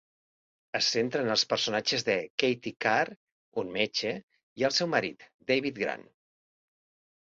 [0.79, 3.15] Es centra en els personatges de Katie Carr,
[3.65, 4.17] un metge,
[4.65, 6.13] i el seu marit, David Grant.